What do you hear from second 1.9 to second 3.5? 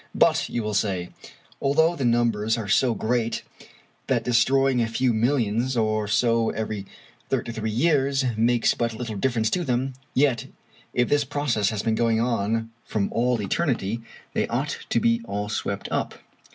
the numbers are so great